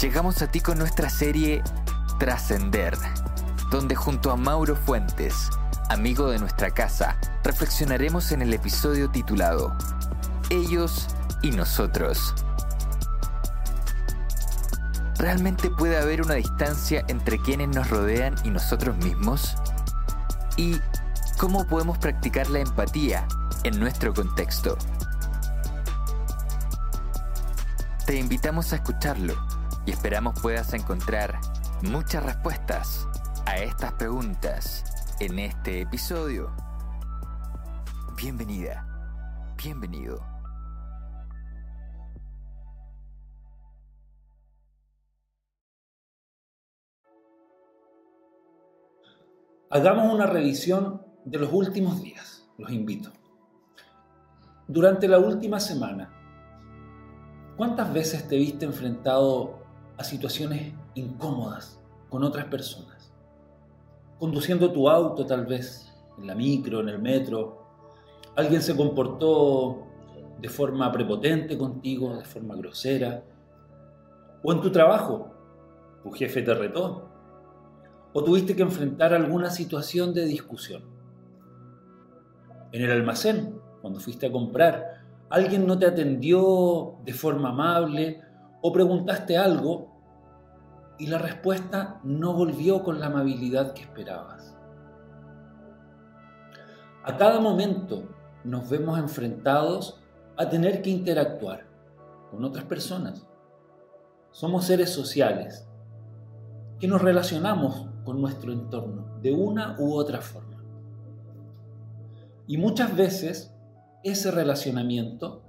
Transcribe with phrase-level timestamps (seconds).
[0.00, 1.62] Llegamos a ti con nuestra serie
[2.18, 2.96] Trascender,
[3.70, 5.50] donde junto a Mauro Fuentes,
[5.90, 9.76] amigo de nuestra casa, reflexionaremos en el episodio titulado
[10.48, 11.06] Ellos
[11.42, 12.34] y nosotros.
[15.18, 19.54] ¿Realmente puede haber una distancia entre quienes nos rodean y nosotros mismos?
[20.56, 20.80] ¿Y
[21.36, 23.28] cómo podemos practicar la empatía
[23.64, 24.78] en nuestro contexto?
[28.06, 29.49] Te invitamos a escucharlo
[29.86, 31.40] y esperamos puedas encontrar
[31.82, 33.08] muchas respuestas
[33.46, 34.84] a estas preguntas
[35.20, 36.50] en este episodio.
[38.16, 38.86] Bienvenida,
[39.62, 40.22] bienvenido.
[49.70, 53.10] Hagamos una revisión de los últimos días, los invito.
[54.66, 56.12] Durante la última semana,
[57.56, 59.59] ¿cuántas veces te viste enfrentado
[60.00, 63.12] a situaciones incómodas con otras personas.
[64.18, 67.66] Conduciendo tu auto tal vez, en la micro, en el metro,
[68.34, 69.86] alguien se comportó
[70.40, 73.22] de forma prepotente contigo, de forma grosera.
[74.42, 75.34] O en tu trabajo,
[76.02, 77.10] tu jefe te retó.
[78.14, 80.82] O tuviste que enfrentar alguna situación de discusión.
[82.72, 88.22] En el almacén, cuando fuiste a comprar, alguien no te atendió de forma amable
[88.62, 89.89] o preguntaste algo
[91.00, 94.54] y la respuesta no volvió con la amabilidad que esperabas.
[97.02, 98.04] A cada momento
[98.44, 99.98] nos vemos enfrentados
[100.36, 101.66] a tener que interactuar
[102.30, 103.26] con otras personas.
[104.30, 105.66] Somos seres sociales
[106.78, 110.62] que nos relacionamos con nuestro entorno de una u otra forma.
[112.46, 113.54] Y muchas veces
[114.04, 115.44] ese relacionamiento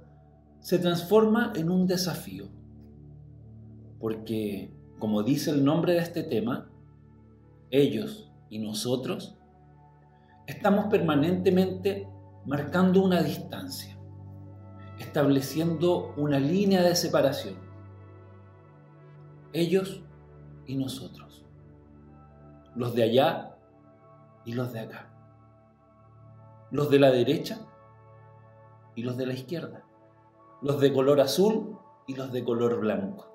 [0.60, 2.48] se transforma en un desafío,
[4.00, 6.70] porque como dice el nombre de este tema,
[7.72, 9.36] ellos y nosotros
[10.46, 12.08] estamos permanentemente
[12.46, 13.98] marcando una distancia,
[15.00, 17.56] estableciendo una línea de separación.
[19.52, 20.04] Ellos
[20.66, 21.44] y nosotros.
[22.76, 23.56] Los de allá
[24.44, 25.12] y los de acá.
[26.70, 27.58] Los de la derecha
[28.94, 29.84] y los de la izquierda.
[30.60, 31.76] Los de color azul
[32.06, 33.31] y los de color blanco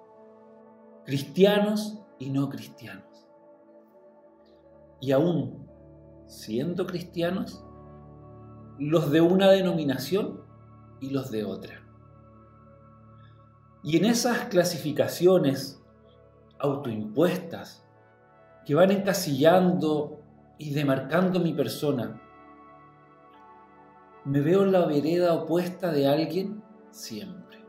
[1.07, 3.29] cristianos y no cristianos.
[5.00, 5.66] Y aún
[6.28, 7.63] siendo cristianos,
[8.78, 10.41] los de una denominación
[11.00, 11.81] y los de otra.
[13.84, 15.81] Y en esas clasificaciones
[16.59, 17.88] autoimpuestas
[18.66, 20.19] que van encasillando
[20.57, 22.22] y demarcando mi persona,
[24.25, 27.63] me veo en la vereda opuesta de alguien siempre,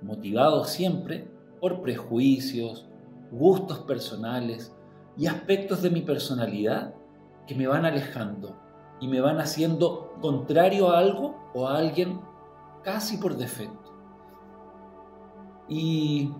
[0.00, 1.31] motivado siempre
[1.62, 2.88] por prejuicios,
[3.30, 4.74] gustos personales
[5.16, 6.92] y aspectos de mi personalidad
[7.46, 8.56] que me van alejando
[9.00, 12.20] y me van haciendo contrario a algo o a alguien
[12.82, 13.94] casi por defecto.
[15.68, 16.32] Y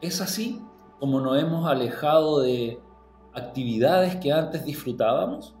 [0.00, 0.64] es así
[1.00, 2.80] como nos hemos alejado de
[3.34, 5.56] actividades que antes disfrutábamos.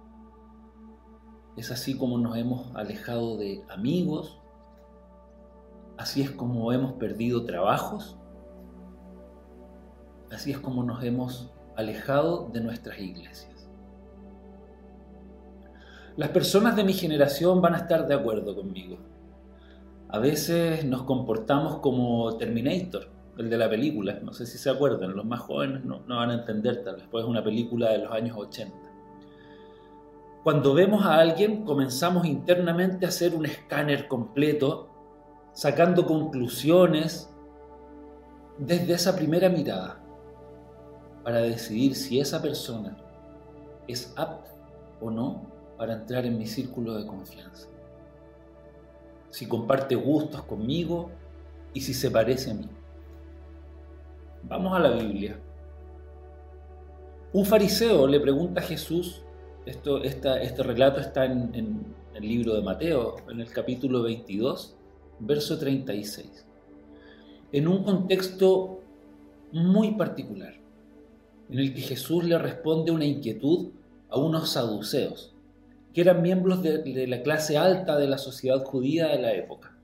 [1.56, 4.38] Es así como nos hemos alejado de amigos.
[5.96, 8.16] Así es como hemos perdido trabajos
[10.30, 13.68] Así es como nos hemos alejado de nuestras iglesias.
[16.16, 18.98] Las personas de mi generación van a estar de acuerdo conmigo.
[20.08, 23.08] A veces nos comportamos como Terminator,
[23.38, 24.18] el de la película.
[24.22, 27.24] No sé si se acuerdan, los más jóvenes no, van a entender tal vez, pues
[27.24, 28.74] es una película de los años 80.
[30.42, 34.88] Cuando vemos a alguien comenzamos internamente a hacer un escáner completo,
[35.52, 37.32] sacando conclusiones
[38.58, 40.02] desde esa primera mirada
[41.28, 42.96] para decidir si esa persona
[43.86, 44.50] es apta
[44.98, 45.42] o no
[45.76, 47.68] para entrar en mi círculo de confianza.
[49.28, 51.10] Si comparte gustos conmigo
[51.74, 52.66] y si se parece a mí.
[54.44, 55.38] Vamos a la Biblia.
[57.34, 59.22] Un fariseo le pregunta a Jesús,
[59.66, 64.78] esto, este relato está en, en el libro de Mateo, en el capítulo 22,
[65.18, 66.46] verso 36.
[67.52, 68.80] En un contexto
[69.52, 70.57] muy particular,
[71.50, 73.70] en el que Jesús le responde una inquietud
[74.10, 75.34] a unos saduceos,
[75.92, 79.76] que eran miembros de, la clase alta de la sociedad judía de la época.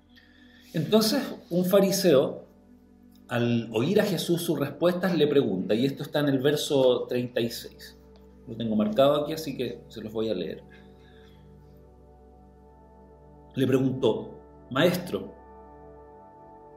[0.72, 2.44] Entonces, un fariseo,
[3.28, 7.96] al oír a Jesús sus respuestas, le pregunta, y esto está en el verso 36.
[8.46, 10.62] Lo tengo marcado aquí, así que se los voy a leer.
[13.54, 14.34] Le preguntó,
[14.70, 15.32] Maestro,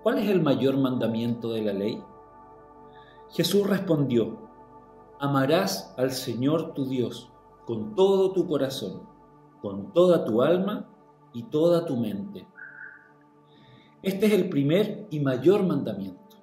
[0.04, 2.02] ¿cuál es el mayor mandamiento de la ley?
[3.32, 4.47] Jesús respondió,
[5.20, 7.32] Amarás al Señor tu Dios
[7.66, 9.02] con todo tu corazón,
[9.62, 10.88] con toda tu alma
[11.34, 12.48] y toda tu mente.
[14.04, 16.38] Este es el primer y mayor mandamiento.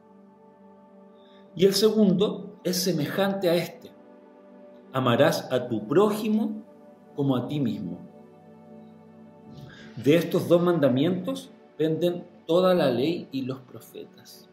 [1.55, 3.93] Y el segundo es semejante a este.
[4.93, 6.65] Amarás a tu prójimo
[7.15, 8.01] como a ti mismo.
[9.97, 14.51] De estos dos mandamientos penden toda la ley y los profetas.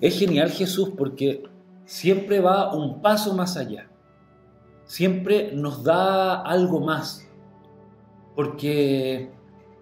[0.00, 1.44] Es genial Jesús porque
[1.84, 3.88] siempre va un paso más allá
[4.86, 7.26] siempre nos da algo más,
[8.34, 9.30] porque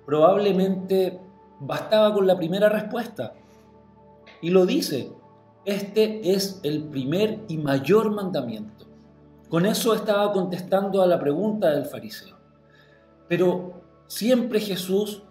[0.07, 1.21] probablemente
[1.61, 3.35] bastaba con la primera respuesta.
[4.41, 5.13] Y lo dice,
[5.65, 8.87] este es el primer y mayor mandamiento.
[9.49, 12.37] Con eso estaba contestando a la pregunta del fariseo.
[13.29, 15.23] Pero siempre Jesús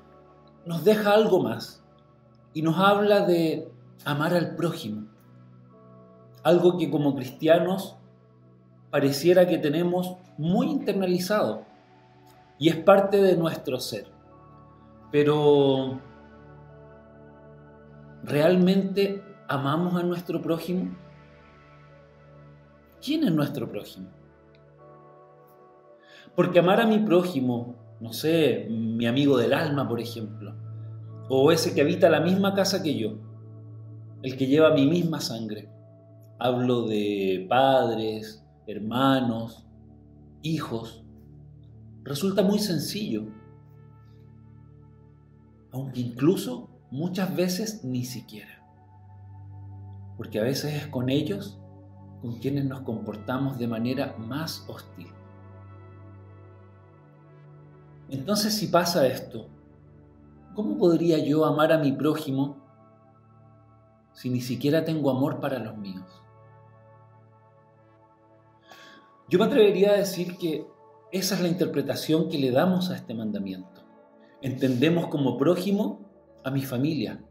[0.65, 1.83] nos deja algo más
[2.53, 3.69] y nos habla de
[4.05, 5.10] amar al prójimo.
[6.43, 7.97] Algo que como cristianos
[8.89, 11.63] pareciera que tenemos muy internalizado
[12.59, 14.07] y es parte de nuestro ser.
[15.11, 15.99] Pero
[18.23, 20.95] ¿realmente amamos a nuestro prójimo?
[23.03, 24.09] ¿Quién es nuestro prójimo?
[26.35, 30.53] Porque amar a mi prójimo, no sé, mi amigo del alma, por ejemplo,
[31.29, 33.13] o ese que habita la misma casa que yo,
[34.21, 35.67] el que lleva mi misma sangre.
[36.43, 39.63] Hablo de padres, hermanos,
[40.41, 41.05] hijos,
[42.01, 43.25] resulta muy sencillo,
[45.71, 48.67] aunque incluso muchas veces ni siquiera,
[50.17, 51.59] porque a veces es con ellos
[52.23, 55.09] con quienes nos comportamos de manera más hostil.
[58.09, 59.47] Entonces si pasa esto,
[60.55, 62.57] ¿cómo podría yo amar a mi prójimo
[64.11, 66.20] si ni siquiera tengo amor para los míos?
[69.31, 70.67] Yo me atrevería a decir que
[71.09, 73.81] esa es la interpretación que le damos a este mandamiento.
[74.41, 76.01] Entendemos como prójimo
[76.43, 77.23] a mi familia,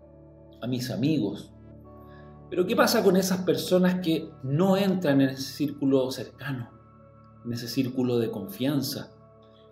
[0.62, 1.52] a mis amigos.
[2.49, 6.70] Pero ¿qué pasa con esas personas que no entran en ese círculo cercano,
[7.44, 9.12] en ese círculo de confianza,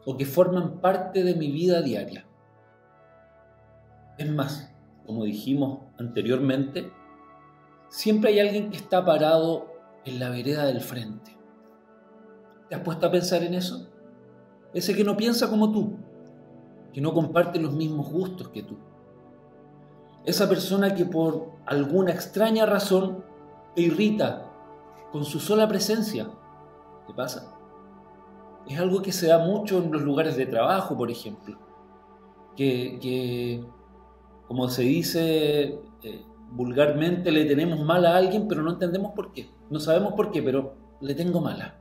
[0.05, 2.29] o que forman parte de mi vida diaria?
[4.19, 4.71] Es más,
[5.07, 6.93] como dijimos anteriormente,
[7.89, 9.73] siempre hay alguien que está parado
[10.05, 11.38] en la vereda del frente
[12.69, 13.89] ¿Te has puesto a pensar en eso?
[14.75, 15.97] Ese que no piensa como tú,
[16.93, 18.77] que no comparte los mismos gustos que tú.
[20.25, 23.25] Esa persona que por alguna extraña razón
[23.75, 24.51] te irrita
[25.11, 26.29] con su sola presencia.
[27.07, 27.55] ¿Te pasa?
[28.69, 31.59] Es algo que se da mucho en los lugares de trabajo, por ejemplo.
[32.55, 33.65] Que,
[34.47, 39.51] como se dice eh, vulgarmente, le tenemos mal a alguien, pero no entendemos por qué.
[39.71, 41.79] No sabemos por qué, pero le tengo mala.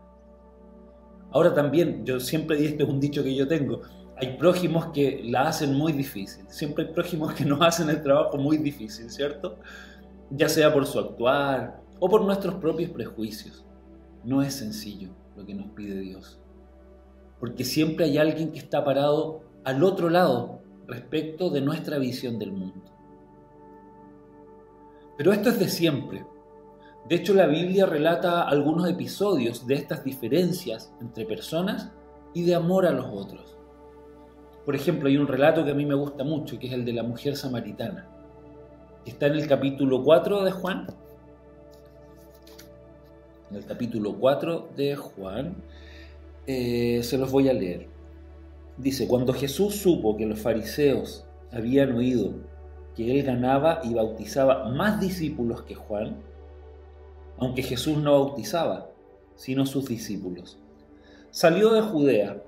[1.38, 3.84] Ahora también, yo siempre, y este es un dicho que yo tengo,
[4.16, 8.40] hay prójimos que la hacen muy difícil, siempre hay prójimos que nos hacen el trabajo
[8.40, 9.60] muy difícil, ¿cierto?
[10.32, 13.64] Ya sea por su actuar o por nuestros propios prejuicios.
[14.24, 16.40] No es sencillo lo que nos pide Dios,
[17.40, 22.52] porque siempre hay alguien que está parado al otro lado respecto de nuestra visión del
[22.52, 22.82] mundo.
[25.20, 26.26] Pero esto es de siempre,
[27.08, 31.92] de hecho, la Biblia relata algunos episodios de estas diferencias entre personas
[32.34, 33.58] y de amor a los otros.
[34.66, 36.92] Por ejemplo, hay un relato que a mí me gusta mucho, que es el de
[36.92, 38.10] la mujer samaritana.
[39.06, 40.88] Está en el capítulo 4 de Juan.
[43.52, 45.56] En el capítulo 4 de Juan.
[46.46, 47.88] Eh, se los voy a leer.
[48.78, 52.34] Dice, cuando Jesús supo que los fariseos habían oído
[52.98, 56.18] que él ganaba y bautizaba más discípulos que Juan,
[57.38, 58.90] aunque Jesús no bautizaba,
[59.36, 60.58] sino sus discípulos.
[61.30, 62.42] Salió de Judea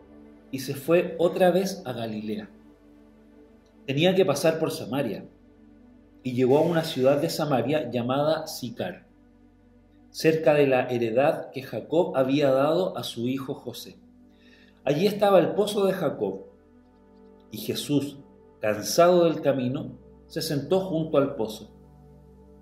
[0.51, 2.49] y se fue otra vez a Galilea.
[3.85, 5.25] Tenía que pasar por Samaria
[6.23, 9.05] y llegó a una ciudad de Samaria llamada Sicar,
[10.11, 13.97] cerca de la heredad que Jacob había dado a su hijo José.
[14.83, 16.45] Allí estaba el pozo de Jacob
[17.51, 18.17] y Jesús,
[18.59, 21.71] cansado del camino, se sentó junto al pozo.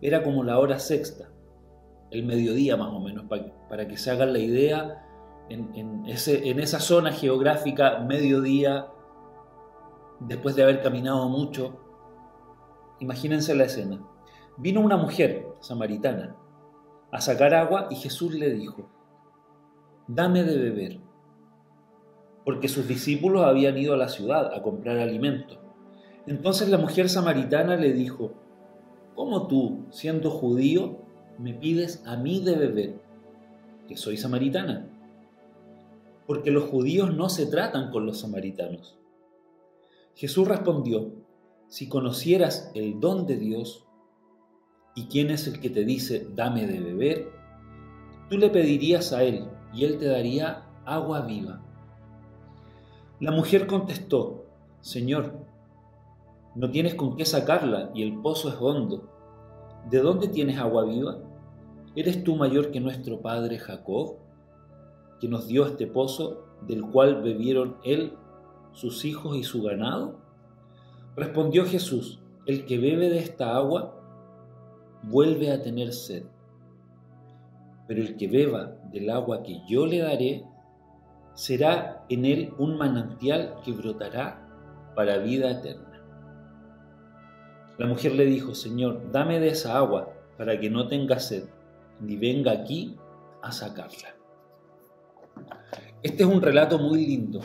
[0.02, 1.30] era como la hora sexta,
[2.12, 3.26] el mediodía más o menos,
[3.70, 5.04] para, que se hagan la idea,
[5.50, 8.88] en, ese, en esa zona geográfica, mediodía,
[10.20, 11.80] después de haber caminado mucho,
[13.00, 14.02] imagínense la escena.
[14.58, 16.36] Vino una mujer samaritana
[17.12, 18.90] a sacar agua y Jesús le dijo,
[20.08, 21.00] dame de beber,
[22.44, 25.62] porque sus discípulos habían ido a la ciudad a comprar alimento.
[26.26, 28.34] Entonces la mujer samaritana le dijo,
[29.16, 31.07] ¿cómo tú, siendo judío,
[31.38, 33.02] me pides a mí de beber,
[33.88, 34.88] que soy samaritana?
[36.26, 38.98] Porque los judíos no se tratan con los samaritanos.
[40.16, 41.12] Jesús respondió,
[41.68, 43.86] si conocieras el don de Dios
[44.96, 47.32] y quién es el que te dice, dame de beber,
[48.30, 51.62] tú le pedirías a él y él te daría agua viva.
[53.20, 54.46] La mujer contestó,
[54.82, 55.34] Señor,
[56.56, 59.10] no tienes con qué sacarla y el pozo es hondo.
[59.90, 61.20] ¿De dónde tienes agua viva?
[61.98, 64.18] ¿Eres tú mayor que nuestro padre Jacob,
[65.20, 68.14] que nos dio este pozo del cual bebieron él,
[68.72, 70.20] sus hijos y su ganado?
[71.16, 74.00] Respondió Jesús, el que bebe de esta agua
[75.02, 76.26] vuelve a tener sed,
[77.88, 80.46] pero el que beba del agua que yo le daré,
[81.34, 84.48] será en él un manantial que brotará
[84.96, 86.00] para vida eterna.
[87.80, 91.46] La mujer le dijo, Señor, dame de esa agua para que no tenga sed,
[92.02, 92.96] ni venga aquí
[93.42, 94.16] a sacarla.
[96.04, 97.42] Este es un relato muy lindo,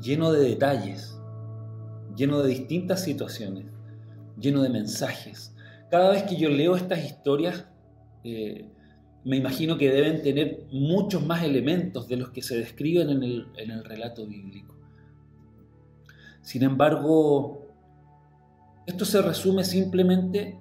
[0.00, 1.18] lleno de detalles,
[2.16, 3.66] lleno de distintas situaciones,
[4.38, 5.54] lleno de mensajes.
[5.90, 7.66] Cada vez que yo leo estas historias,
[8.24, 8.68] eh,
[9.24, 13.48] me imagino que deben tener muchos más elementos de los que se describen en el,
[13.56, 14.74] en el relato bíblico.
[16.42, 17.66] Sin embargo,
[18.86, 20.58] esto se resume simplemente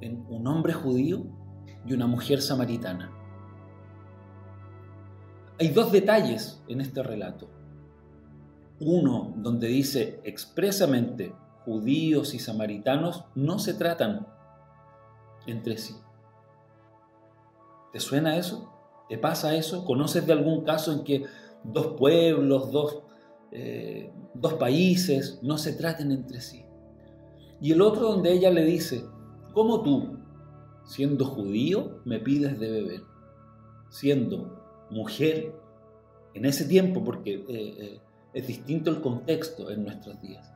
[0.00, 1.26] en un hombre judío
[1.86, 3.10] y una mujer samaritana.
[5.58, 7.48] Hay dos detalles en este relato
[8.80, 11.34] uno donde dice expresamente
[11.64, 14.26] judíos y samaritanos no se tratan
[15.46, 15.94] entre sí.
[17.92, 18.72] ¿Te suena eso?
[19.08, 19.84] ¿Te pasa eso?
[19.84, 21.24] ¿Conoces de algún caso en que
[21.62, 23.02] dos pueblos, dos,
[23.52, 26.64] eh, dos países no se traten entre sí?
[27.60, 29.04] Y el otro donde ella le dice,
[29.52, 30.19] ¿cómo tú,
[30.84, 33.02] siendo judío, me pides de beber?
[33.88, 35.54] Siendo mujer,
[36.34, 38.00] en ese tiempo, porque eh, eh,
[38.34, 40.52] es distinto el contexto en nuestros días.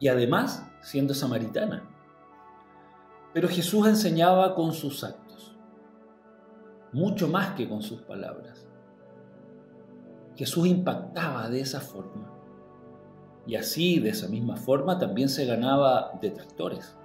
[0.00, 1.88] Y además siendo samaritana.
[3.34, 5.56] Pero Jesús enseñaba con sus actos,
[6.92, 8.66] mucho más que con sus palabras.
[10.36, 12.30] Jesús impactaba de esa forma.
[13.46, 16.96] Y así, de esa misma forma, también se ganaba detractores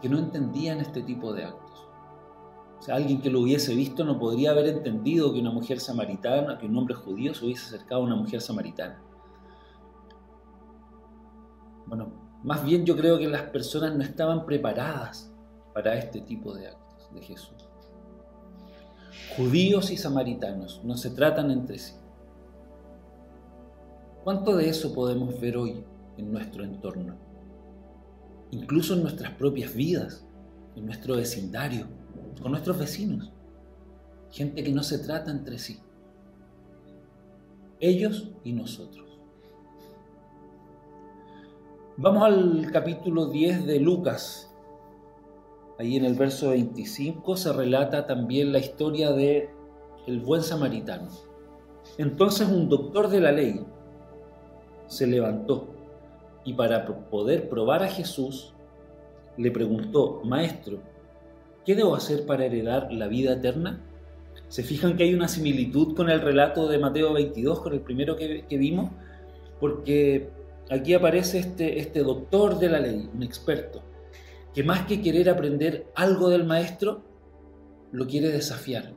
[0.00, 1.88] que no entendían este tipo de actos.
[2.78, 6.58] O sea, alguien que lo hubiese visto no podría haber entendido que una mujer samaritana,
[6.58, 9.00] que un hombre judío se hubiese acercado a una mujer samaritana.
[11.86, 12.12] Bueno,
[12.42, 15.32] más bien yo creo que las personas no estaban preparadas
[15.72, 17.68] para este tipo de actos de Jesús.
[19.36, 21.94] Judíos y samaritanos no se tratan entre sí.
[24.24, 25.84] ¿Cuánto de eso podemos ver hoy
[26.16, 27.14] en nuestro entorno?
[28.50, 30.24] Incluso en nuestras propias vidas,
[30.76, 31.86] en nuestro vecindario,
[32.40, 33.32] con nuestros vecinos,
[34.30, 35.80] gente que no se trata entre sí,
[37.80, 39.04] ellos y nosotros.
[41.98, 44.52] Vamos al capítulo 10 de Lucas.
[45.78, 49.50] Ahí en el verso 25 se relata también la historia de
[50.06, 51.08] el buen samaritano.
[51.98, 53.64] Entonces un doctor de la ley
[54.86, 55.75] se levantó
[56.46, 58.54] y para poder probar a Jesús
[59.36, 60.80] le preguntó, Maestro,
[61.66, 63.80] ¿Qué debo hacer para heredar la vida eterna?
[64.46, 68.14] ¿Se fijan que hay una similitud con el relato de Mateo 22, con el primero
[68.14, 68.92] que, vimos?
[69.58, 70.30] Porque
[70.70, 73.82] aquí aparece este, este doctor de la ley, un experto,
[74.54, 77.02] que más que querer aprender algo del maestro,
[77.90, 78.92] lo quiere desafiar.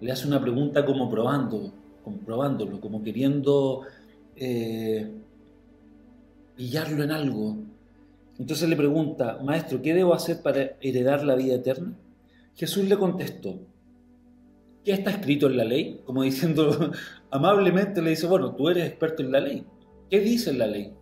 [0.00, 3.82] Le hace una pregunta como probando, comprobándolo, como queriendo
[4.34, 5.08] eh,
[6.60, 7.56] pillarlo en algo,
[8.38, 11.96] entonces le pregunta, Maestro, ¿qué debo hacer para heredar la vida eterna?
[12.54, 13.60] Jesús le contestó,
[14.84, 16.02] ¿qué está escrito en la ley?
[16.04, 16.92] Como diciendo,
[17.30, 19.64] amablemente le dice, bueno, tú eres experto en la ley.
[20.10, 20.92] ¿Qué dice la ley?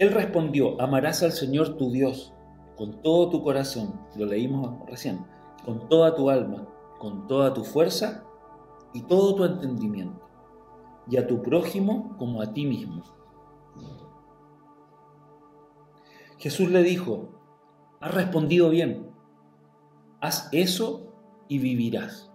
[0.00, 2.34] Él respondió, amarás al Señor tu Dios
[2.74, 5.20] con todo tu corazón, lo leímos recién,
[5.64, 6.68] con toda tu alma,
[6.98, 8.24] con toda tu fuerza
[8.94, 10.21] y todo tu entendimiento,
[11.10, 13.02] y a tu prójimo como a ti mismo.
[16.38, 17.28] Jesús le dijo,
[18.00, 19.06] has respondido bien,
[20.20, 21.12] haz eso
[21.48, 22.30] y vivirás.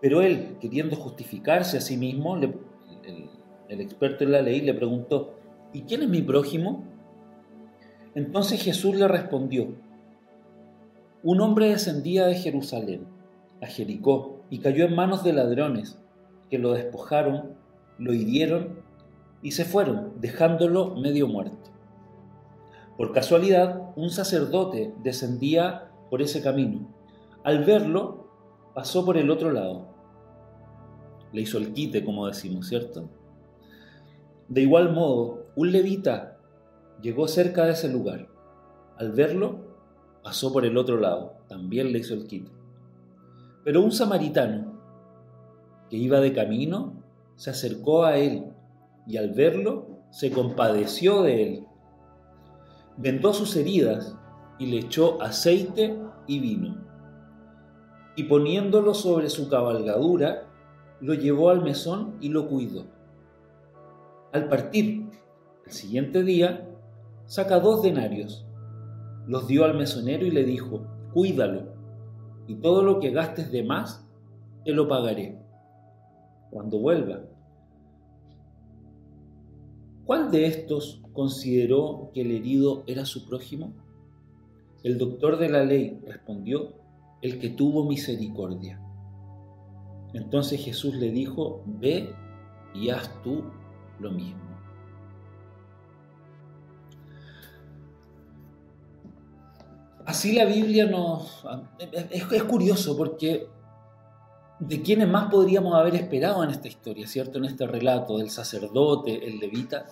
[0.00, 2.54] Pero él, queriendo justificarse a sí mismo, el,
[3.68, 5.34] el experto en la ley le preguntó,
[5.72, 6.84] ¿y quién es mi prójimo?
[8.14, 9.74] Entonces Jesús le respondió,
[11.22, 13.06] un hombre descendía de Jerusalén
[13.62, 15.98] a Jericó y cayó en manos de ladrones
[16.50, 17.54] que lo despojaron,
[17.98, 18.80] lo hirieron
[19.42, 21.70] y se fueron, dejándolo medio muerto.
[22.96, 26.88] Por casualidad, un sacerdote descendía por ese camino.
[27.42, 28.28] Al verlo,
[28.74, 29.88] pasó por el otro lado.
[31.32, 33.08] Le hizo el quite, como decimos, ¿cierto?
[34.48, 36.38] De igual modo, un levita
[37.02, 38.28] llegó cerca de ese lugar.
[38.96, 39.58] Al verlo,
[40.22, 41.34] pasó por el otro lado.
[41.48, 42.50] También le hizo el quite.
[43.64, 44.73] Pero un samaritano
[45.94, 47.04] que iba de camino
[47.36, 48.46] se acercó a él
[49.06, 51.66] y al verlo se compadeció de él.
[52.96, 54.16] Vendó sus heridas
[54.58, 55.96] y le echó aceite
[56.26, 56.84] y vino.
[58.16, 60.48] Y poniéndolo sobre su cabalgadura,
[61.00, 62.86] lo llevó al mesón y lo cuidó.
[64.32, 65.10] Al partir,
[65.64, 66.68] el siguiente día,
[67.26, 68.44] saca dos denarios,
[69.28, 71.72] los dio al mesonero y le dijo, cuídalo
[72.48, 74.04] y todo lo que gastes de más,
[74.64, 75.43] te lo pagaré
[76.54, 77.20] cuando vuelva.
[80.06, 83.72] ¿Cuál de estos consideró que el herido era su prójimo?
[84.84, 86.74] El doctor de la ley respondió,
[87.22, 88.80] el que tuvo misericordia.
[90.12, 92.14] Entonces Jesús le dijo, ve
[92.72, 93.42] y haz tú
[93.98, 94.44] lo mismo.
[100.06, 101.44] Así la Biblia nos...
[102.12, 103.48] Es, curioso porque
[104.60, 107.38] de quiénes más podríamos haber esperado en esta historia, ¿cierto?
[107.38, 109.86] En este relato del sacerdote, el levita,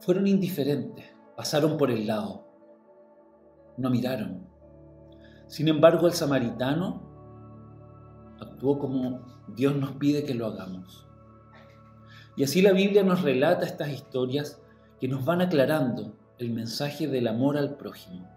[0.00, 1.04] fueron indiferentes,
[1.36, 2.46] pasaron por el lado,
[3.76, 4.46] no miraron.
[5.46, 7.02] Sin embargo, el samaritano
[8.40, 11.06] actuó como Dios nos pide que lo hagamos.
[12.36, 14.62] Y así la Biblia nos relata estas historias
[15.00, 18.28] que nos van aclarando el mensaje del amor al prójimo.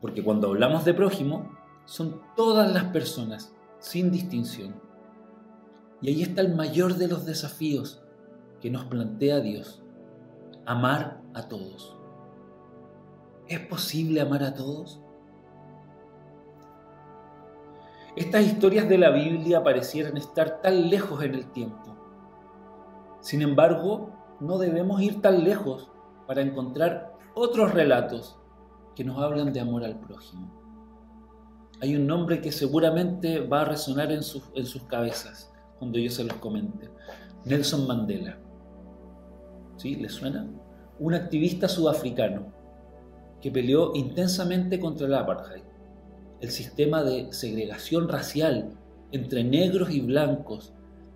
[0.00, 1.50] Porque cuando hablamos de prójimo,
[1.84, 4.74] son todas las personas, sin distinción.
[6.00, 8.02] Y ahí está el mayor de los desafíos
[8.60, 9.82] que nos plantea Dios,
[10.66, 11.96] amar a todos.
[13.48, 15.00] ¿Es posible amar a todos?
[18.14, 21.96] Estas historias de la Biblia parecieran estar tan lejos en el tiempo.
[23.20, 25.90] Sin embargo, no debemos ir tan lejos
[26.26, 28.38] para encontrar otros relatos
[28.94, 30.61] que nos hablan de amor al prójimo.
[31.82, 36.12] Hay un nombre que seguramente va a resonar en, sus, en sus cabezas cuando yo
[36.12, 36.88] se los comente.
[37.44, 38.38] Nelson Mandela.
[39.78, 39.96] ¿Sí?
[39.96, 40.48] ¿Le suena?
[41.00, 42.52] Un activista sudafricano
[43.40, 45.64] que peleó intensamente contra el apartheid,
[46.40, 48.78] el sistema de segregación racial
[49.10, 50.72] entre negros y blancos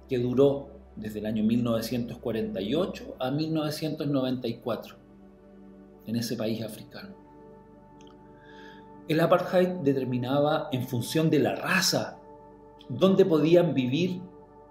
[0.08, 4.96] que duró desde el año 1948 a 1994
[6.06, 7.25] en ese país africano.
[9.08, 12.18] El apartheid determinaba en función de la raza
[12.88, 14.20] dónde podían vivir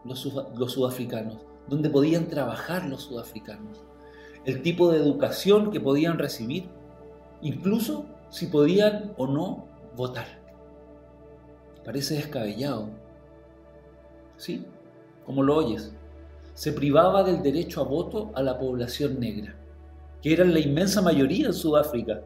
[0.04, 3.84] los, sudafricanos, dónde podían trabajar los sudafricanos,
[4.46, 6.70] el tipo de educación que podían recibir,
[7.42, 10.28] incluso si podían o no votar.
[11.84, 12.90] Parece descabellado.
[14.38, 14.66] ¿Sí?
[15.26, 15.94] Como lo oyes.
[16.54, 19.56] Se privaba del derecho a voto a la población negra
[20.26, 22.24] que eran la inmensa mayoría en Sudáfrica.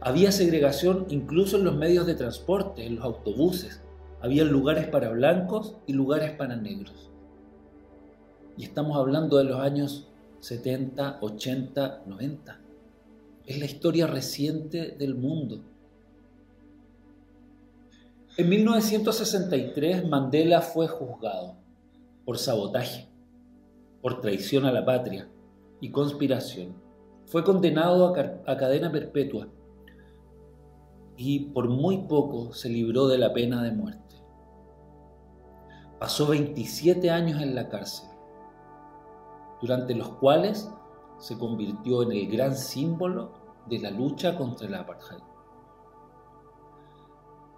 [0.00, 3.82] Había segregación incluso en los medios de transporte, en los autobuses.
[4.20, 7.10] Había lugares para blancos y lugares para negros.
[8.56, 10.08] Y estamos hablando de los años
[10.40, 12.60] 70, 80, 90.
[13.46, 15.60] Es la historia reciente del mundo.
[18.36, 21.56] En 1963 Mandela fue juzgado
[22.24, 23.08] por sabotaje,
[24.00, 25.28] por traición a la patria,
[25.80, 26.74] y conspiración.
[27.26, 29.48] Fue condenado a, cadena perpetua
[31.18, 34.14] y por muy poco se libró de la pena de muerte.
[35.98, 38.08] Pasó 27 años en la cárcel,
[39.60, 40.70] durante los cuales
[41.18, 43.32] se convirtió en el gran símbolo
[43.68, 45.18] de la lucha contra el apartheid.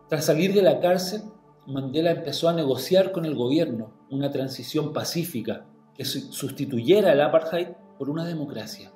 [0.08, 1.22] Tras salir de la cárcel,
[1.66, 7.68] Mandela empezó a negociar con el gobierno una transición pacífica que sustituyera el apartheid
[7.98, 8.90] por una democracia.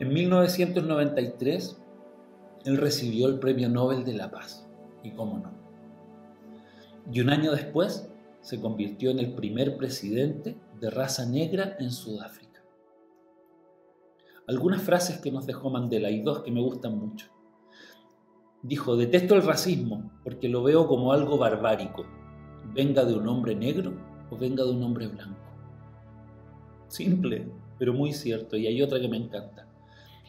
[0.00, 1.80] En 1993,
[2.66, 4.68] él recibió el Premio Nobel de la Paz,
[5.04, 5.52] y cómo no.
[7.12, 12.62] Y un año después, se convirtió en el primer presidente de raza negra en Sudáfrica.
[14.48, 17.26] algunas frases que nos dejó Mandela y dos que me gustan mucho.
[18.62, 22.04] Dijo, detesto el racismo porque lo veo como algo barbárico,
[22.72, 23.94] venga de un hombre negro
[24.30, 25.40] o venga de un hombre blanco.
[26.88, 27.48] Simple,
[27.78, 28.56] pero muy cierto.
[28.56, 29.65] Y hay otra que me encanta.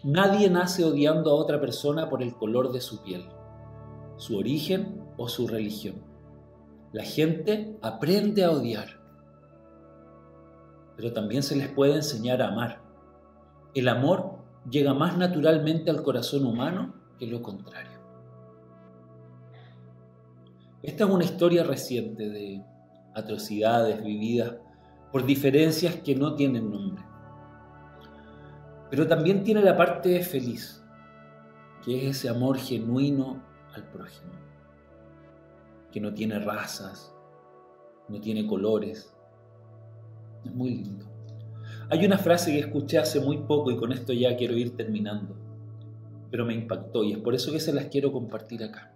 [0.03, 3.27] Nadie nace odiando a otra persona por el color de su piel,
[4.17, 6.03] su origen o su religión.
[6.93, 9.01] La gente aprende a odiar,
[10.95, 12.81] pero también se les puede enseñar a amar.
[13.73, 14.38] El amor
[14.69, 17.97] llega más naturalmente al corazón humano que lo contrario.
[20.83, 22.63] Esta es una historia reciente de
[23.15, 24.57] atrocidades vividas
[25.12, 27.06] por diferencias que no tienen nombre.
[28.89, 30.82] Pero también tiene la parte feliz,
[31.84, 34.32] que es ese amor genuino al prójimo,
[35.91, 37.13] que no tiene razas,
[38.08, 39.13] no tiene colores.
[40.45, 41.06] Es muy lindo.
[41.89, 45.36] Hay una frase que escuché hace muy poco y con esto ya quiero ir terminando,
[46.32, 48.93] pero me impactó y es por eso que se las quiero compartir acá.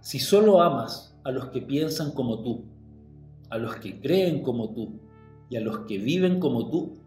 [0.00, 2.64] Si solo amas a los que piensan como tú,
[3.50, 5.00] a los que creen como tú
[5.48, 6.98] y a los que viven como tú,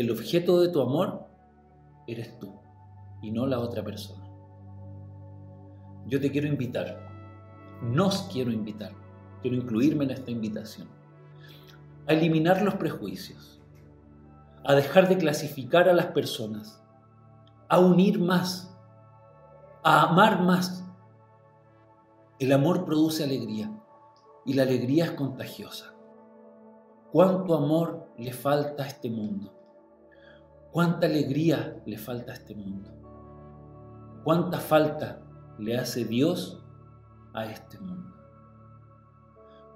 [0.00, 1.26] el objeto de tu amor
[2.06, 2.58] eres tú
[3.20, 4.24] y no la otra persona.
[6.06, 7.06] Yo te quiero invitar,
[7.82, 8.92] nos quiero invitar,
[9.42, 10.88] quiero incluirme en esta invitación,
[12.06, 13.60] a eliminar los prejuicios,
[14.64, 16.82] a dejar de clasificar a las personas,
[17.68, 18.74] a unir más,
[19.84, 20.82] a amar más.
[22.38, 23.70] El amor produce alegría
[24.46, 25.92] y la alegría es contagiosa.
[27.12, 29.59] ¿Cuánto amor le falta a este mundo?
[30.72, 32.90] ¿Cuánta alegría le falta a este mundo?
[34.22, 35.20] ¿Cuánta falta
[35.58, 36.62] le hace Dios
[37.34, 38.14] a este mundo?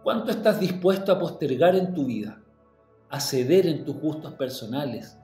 [0.05, 2.41] ¿Cuánto estás dispuesto a postergar en tu vida,
[3.11, 5.19] a ceder en tus gustos personales,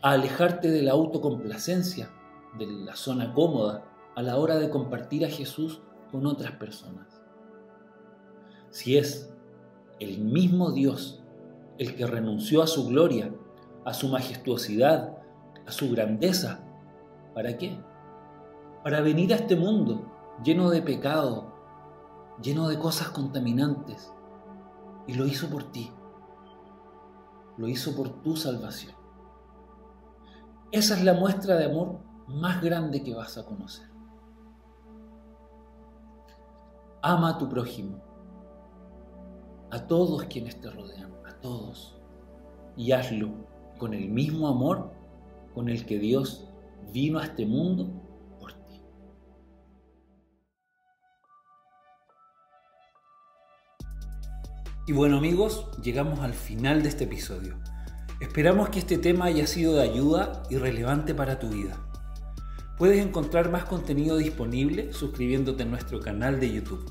[0.00, 2.10] a alejarte de la autocomplacencia,
[2.58, 3.84] de la zona cómoda,
[4.16, 7.20] a la hora de compartir a Jesús con otras personas?
[8.70, 9.34] Si es
[10.00, 11.22] el mismo Dios
[11.76, 13.30] el que renunció a su gloria,
[13.84, 15.18] a su majestuosidad,
[15.66, 16.60] a su grandeza,
[17.34, 17.78] ¿para qué?
[18.82, 20.10] Para venir a este mundo
[20.42, 21.52] lleno de pecado,
[22.42, 24.12] lleno de cosas contaminantes,
[25.06, 25.92] y lo hizo por ti,
[27.56, 28.94] lo hizo por tu salvación.
[30.72, 33.88] Esa es la muestra de amor más grande que vas a conocer.
[37.02, 38.14] Ama a tu prójimo
[39.74, 42.00] a todos quienes te rodean, a todos.
[42.76, 43.34] Y hazlo
[43.78, 44.92] con el mismo amor
[45.54, 46.48] con el que Dios
[46.92, 47.88] vino a este mundo
[48.40, 48.80] por ti.
[54.86, 57.58] Y bueno amigos, llegamos al final de este episodio.
[58.20, 61.76] Esperamos que este tema haya sido de ayuda y relevante para tu vida.
[62.78, 66.90] Puedes encontrar más contenido disponible suscribiéndote a nuestro canal de YouTube.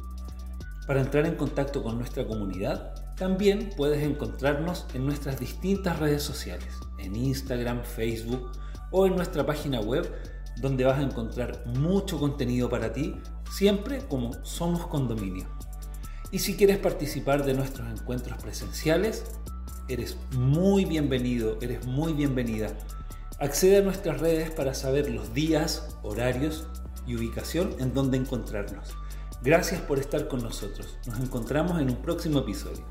[0.88, 6.74] Para entrar en contacto con nuestra comunidad, también puedes encontrarnos en nuestras distintas redes sociales,
[6.98, 8.52] en Instagram, Facebook
[8.92, 10.12] o en nuestra página web,
[10.58, 13.16] donde vas a encontrar mucho contenido para ti,
[13.52, 15.48] siempre como Somos Condominio.
[16.32, 19.24] Y si quieres participar de nuestros encuentros presenciales,
[19.88, 22.70] eres muy bienvenido, eres muy bienvenida.
[23.40, 26.68] Accede a nuestras redes para saber los días, horarios
[27.06, 28.96] y ubicación en donde encontrarnos.
[29.44, 30.98] Gracias por estar con nosotros.
[31.06, 32.86] Nos encontramos en un próximo episodio.